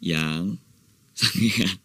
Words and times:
yang 0.00 0.56
sangat. 1.12 1.76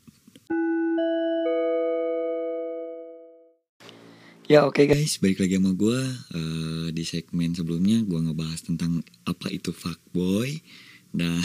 Ya 4.45 4.61
oke 4.61 4.77
okay 4.77 4.85
guys, 4.85 5.17
balik 5.17 5.41
lagi 5.41 5.57
sama 5.57 5.73
gue 5.73 5.99
uh, 6.37 6.87
Di 6.93 7.01
segmen 7.01 7.57
sebelumnya 7.57 8.05
gue 8.05 8.29
ngebahas 8.29 8.61
tentang 8.61 9.01
apa 9.25 9.49
itu 9.49 9.73
fuckboy. 9.73 10.61
Dan 11.09 11.41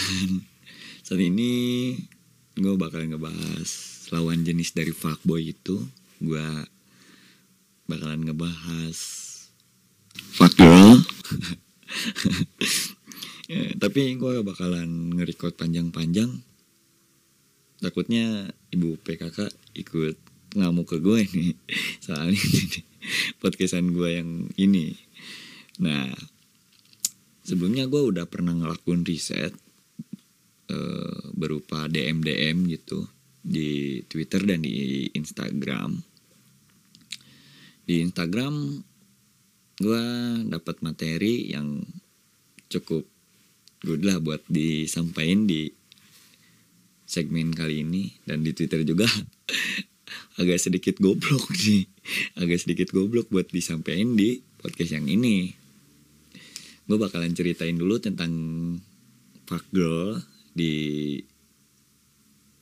saat 1.00 1.18
ini 1.18 1.96
gue 2.60 2.74
bakal 2.76 3.08
ngebahas 3.08 3.70
lawan 4.12 4.44
jenis 4.44 4.76
dari 4.76 4.92
fuckboy 4.92 5.48
itu. 5.48 5.80
Gue 6.20 6.44
bakalan 7.88 8.30
ngebahas 8.30 8.98
fuckgirl. 10.36 11.00
Ya, 13.50 13.66
Tapi 13.82 14.14
gue 14.14 14.46
bakalan 14.46 15.10
nge-record 15.10 15.58
panjang-panjang 15.58 16.38
Takutnya 17.80 18.52
ibu 18.68 19.00
PKK 19.00 19.48
ikut 19.80 20.16
ngamuk 20.60 20.86
ke 20.92 20.96
gue 21.00 21.20
nih. 21.24 21.52
Soalnya 22.04 22.44
podcastan 23.40 23.96
gue 23.96 24.20
yang 24.20 24.30
ini. 24.60 24.92
Nah 25.80 26.12
sebelumnya 27.40 27.88
gue 27.88 28.12
udah 28.14 28.28
pernah 28.28 28.52
ngelakuin 28.52 29.02
riset 29.02 29.56
uh, 30.68 31.20
berupa 31.32 31.88
DM 31.88 32.20
DM 32.20 32.68
gitu 32.68 33.08
di 33.40 34.04
Twitter 34.04 34.44
dan 34.44 34.60
di 34.60 35.08
Instagram. 35.16 35.96
Di 37.88 38.04
Instagram 38.04 38.84
gue 39.80 40.04
dapat 40.52 40.84
materi 40.84 41.48
yang 41.48 41.80
cukup 42.68 43.08
good 43.80 44.04
lah 44.04 44.20
buat 44.20 44.44
disampaikan 44.46 45.48
di 45.48 45.79
segmen 47.10 47.50
kali 47.50 47.82
ini 47.82 48.14
dan 48.22 48.46
di 48.46 48.54
Twitter 48.54 48.86
juga. 48.86 49.10
Agak 50.40 50.62
sedikit 50.62 51.02
goblok 51.02 51.50
nih 51.50 51.90
agak 52.38 52.58
sedikit 52.60 52.88
goblok 52.90 53.30
buat 53.30 53.48
disampaikan 53.50 54.18
di 54.18 54.42
podcast 54.58 54.98
yang 54.98 55.06
ini. 55.06 55.54
Gue 56.86 56.98
bakalan 56.98 57.36
ceritain 57.36 57.78
dulu 57.78 58.02
tentang 58.02 58.32
fuck 59.46 59.62
girl 59.70 60.18
di 60.50 61.14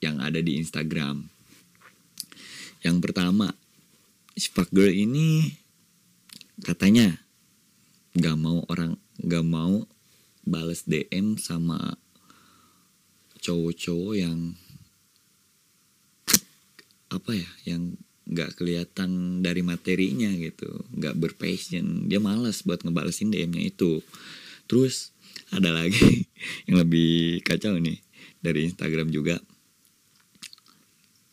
yang 0.05 0.21
ada 0.21 0.39
di 0.45 0.61
Instagram. 0.61 1.25
Yang 2.85 2.97
pertama 3.01 3.51
fuck 4.39 4.71
girl 4.71 4.93
ini 4.93 5.57
katanya 6.63 7.19
gak 8.19 8.37
mau 8.39 8.63
orang 8.69 8.99
gak 9.23 9.47
mau 9.47 9.87
balas 10.45 10.87
DM 10.87 11.41
sama 11.41 11.99
cowok-cowok 13.41 14.15
yang 14.19 14.39
apa 17.09 17.33
ya 17.33 17.51
yang 17.65 17.97
nggak 18.29 18.61
kelihatan 18.61 19.41
dari 19.41 19.65
materinya 19.65 20.29
gitu 20.37 20.85
nggak 20.93 21.17
berpassion. 21.17 22.07
Dia 22.07 22.21
malas 22.21 22.61
buat 22.61 22.85
ngebalesin 22.85 23.33
DM-nya 23.33 23.73
itu. 23.73 24.05
Terus 24.69 25.17
ada 25.49 25.73
lagi 25.73 26.29
yang 26.69 26.85
lebih 26.85 27.41
kacau 27.41 27.81
nih 27.81 27.99
dari 28.45 28.69
Instagram 28.69 29.09
juga. 29.09 29.41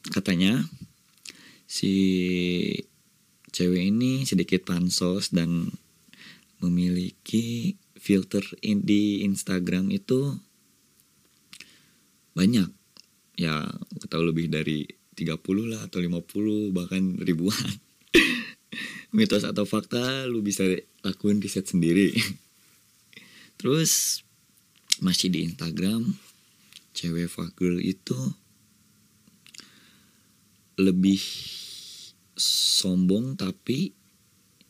Katanya 0.07 0.63
si 1.67 1.91
cewek 3.51 3.91
ini 3.91 4.23
sedikit 4.23 4.63
pansos 4.63 5.35
dan 5.35 5.75
memiliki 6.63 7.75
filter 7.99 8.43
di 8.61 9.25
Instagram 9.27 9.91
itu 9.91 10.39
banyak. 12.35 12.69
Ya 13.39 13.65
tahu 14.11 14.31
lebih 14.31 14.51
dari 14.51 14.85
30 15.15 15.39
lah 15.71 15.87
atau 15.87 16.03
50 16.03 16.75
bahkan 16.75 17.15
ribuan. 17.23 17.55
Mitos 19.15 19.47
atau 19.47 19.63
fakta 19.63 20.27
lu 20.27 20.43
bisa 20.43 20.67
lakuin 21.01 21.39
riset 21.39 21.65
sendiri. 21.65 22.11
Terus 23.59 24.21
masih 24.99 25.31
di 25.31 25.47
Instagram 25.47 26.15
cewek 26.95 27.27
fakir 27.27 27.79
itu 27.83 28.15
lebih 30.75 31.19
sombong 32.35 33.39
tapi 33.39 33.95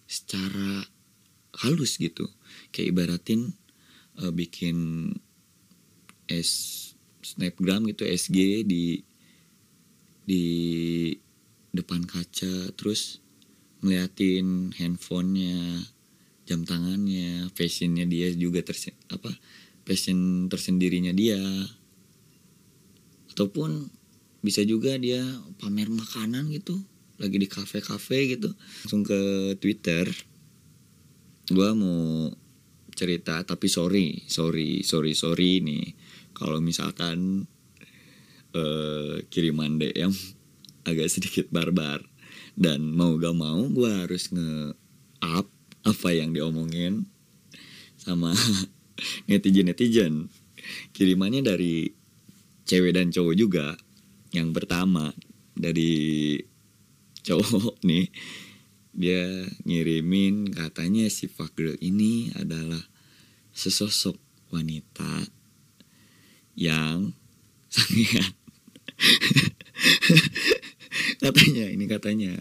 secara 0.06 0.86
halus 1.66 1.98
gitu. 1.98 2.30
Kayak 2.70 2.90
ibaratin 2.94 3.58
uh, 4.22 4.30
bikin 4.30 5.10
S 6.30 6.85
snapgram 7.26 7.90
gitu 7.90 8.06
SG 8.06 8.62
di 8.62 9.02
di 10.26 10.46
depan 11.74 12.06
kaca 12.06 12.70
terus 12.78 13.22
ngeliatin 13.82 14.74
handphonenya 14.78 15.86
jam 16.46 16.62
tangannya 16.62 17.50
fashionnya 17.58 18.06
dia 18.06 18.30
juga 18.34 18.62
terse 18.62 18.94
apa 19.10 19.34
fashion 19.86 20.50
tersendirinya 20.50 21.14
dia. 21.14 21.42
Ataupun 23.34 23.90
bisa 24.42 24.66
juga 24.66 24.98
dia 24.98 25.22
pamer 25.62 25.90
makanan 25.90 26.50
gitu 26.54 26.78
lagi 27.22 27.38
di 27.38 27.48
kafe-kafe 27.48 28.38
gitu. 28.38 28.50
Langsung 28.86 29.06
ke 29.06 29.54
Twitter 29.62 30.10
gue 31.46 31.70
mau 31.78 32.34
cerita 32.98 33.38
tapi 33.46 33.70
sorry 33.70 34.26
sorry 34.26 34.82
sorry 34.82 35.14
sorry 35.14 35.62
nih 35.62 35.94
kalau 36.36 36.60
misalkan 36.60 37.50
uh, 38.54 39.18
kiriman 39.34 39.80
DM 39.82 40.12
agak 40.90 41.10
sedikit 41.10 41.50
barbar 41.50 42.04
dan 42.54 42.84
mau 42.94 43.18
gak 43.18 43.36
mau 43.36 43.66
gue 43.68 43.90
harus 43.90 44.30
nge 44.32 44.76
up 45.24 45.48
apa 45.86 46.10
yang 46.14 46.36
diomongin 46.36 47.10
sama 47.98 48.36
netizen 49.28 49.66
netizen 49.72 50.14
kirimannya 50.94 51.42
dari 51.46 51.90
cewek 52.66 52.98
dan 52.98 53.14
cowok 53.14 53.36
juga. 53.38 53.68
Yang 54.34 54.50
pertama 54.52 55.14
dari 55.56 56.36
cowok 57.24 57.80
nih 57.90 58.12
dia 58.96 59.44
ngirimin 59.68 60.56
katanya 60.56 61.12
si 61.12 61.28
fuckgirl 61.28 61.76
ini 61.84 62.32
adalah 62.36 62.80
sesosok 63.52 64.16
wanita 64.56 65.28
yang 66.56 67.12
sangat 67.68 68.32
katanya 71.24 71.66
ini 71.68 71.86
katanya. 71.86 72.34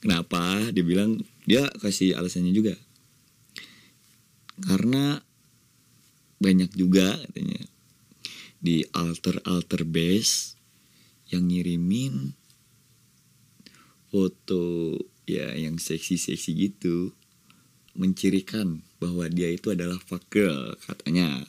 Kenapa? 0.00 0.72
Dibilang 0.72 1.20
dia 1.44 1.68
kasih 1.80 2.16
alasannya 2.16 2.56
juga. 2.56 2.74
Karena 4.60 5.20
banyak 6.40 6.72
juga 6.72 7.20
katanya 7.20 7.60
di 8.60 8.84
alter 8.96 9.44
alter 9.44 9.84
base 9.84 10.56
yang 11.28 11.48
ngirimin 11.48 12.32
foto 14.08 14.96
ya 15.28 15.52
yang 15.56 15.76
seksi 15.76 16.16
seksi 16.16 16.50
gitu 16.56 17.12
mencirikan 17.96 18.80
bahwa 19.00 19.28
dia 19.28 19.52
itu 19.52 19.72
adalah 19.72 20.00
fuck 20.00 20.24
katanya. 20.88 21.44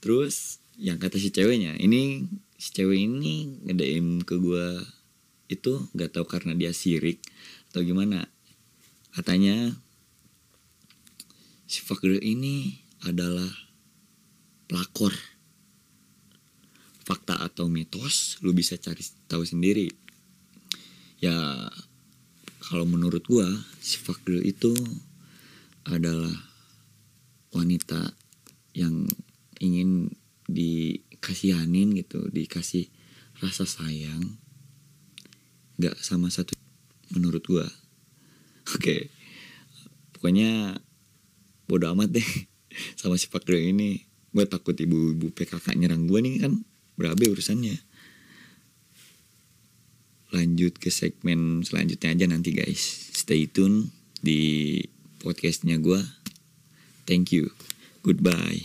Terus 0.00 0.60
yang 0.80 0.96
kata 0.96 1.20
si 1.20 1.28
ceweknya 1.28 1.76
ini 1.76 2.24
si 2.56 2.72
cewek 2.72 2.96
ini 2.96 3.60
nge 3.68 4.24
ke 4.24 4.40
gue 4.40 4.66
itu 5.50 5.72
nggak 5.92 6.14
tahu 6.14 6.24
karena 6.24 6.54
dia 6.54 6.70
sirik 6.70 7.18
atau 7.74 7.82
gimana. 7.82 8.30
Katanya 9.10 9.74
si 11.66 11.82
fucker 11.82 12.22
ini 12.22 12.78
adalah 13.02 13.50
pelakor. 14.70 15.10
Fakta 17.02 17.42
atau 17.42 17.66
mitos 17.66 18.38
lu 18.46 18.54
bisa 18.54 18.78
cari 18.78 19.02
tahu 19.26 19.42
sendiri. 19.42 19.90
Ya 21.18 21.34
kalau 22.62 22.86
menurut 22.86 23.26
gua 23.26 23.50
si 23.82 23.98
fucker 23.98 24.38
itu 24.46 24.70
adalah 25.82 26.30
wanita 27.50 28.14
yang 28.78 29.10
ingin 29.58 30.14
dikasihanin 30.50 31.94
gitu 31.96 32.26
dikasih 32.30 32.90
rasa 33.40 33.64
sayang 33.64 34.36
nggak 35.80 35.96
sama 35.96 36.28
satu 36.28 36.52
menurut 37.16 37.42
gua. 37.48 37.64
Oke 38.76 38.76
okay. 38.76 39.00
pokoknya 40.12 40.76
bodo 41.64 41.88
amat 41.96 42.20
deh 42.20 42.30
sama 43.00 43.16
si 43.16 43.26
fakir 43.30 43.58
ini. 43.58 44.04
Gue 44.30 44.46
takut 44.46 44.78
ibu-ibu 44.78 45.34
PKK 45.34 45.74
nyerang 45.74 46.06
gue 46.06 46.20
nih 46.22 46.46
kan 46.46 46.54
berabe 46.94 47.26
urusannya. 47.26 47.74
Lanjut 50.30 50.78
ke 50.78 50.86
segmen 50.94 51.66
selanjutnya 51.66 52.14
aja 52.14 52.26
nanti 52.30 52.54
guys. 52.54 53.10
Stay 53.10 53.50
tune 53.50 53.90
di 54.22 54.78
podcastnya 55.18 55.82
gue 55.82 55.98
thank 57.10 57.34
you. 57.34 57.50
Goodbye 58.06 58.62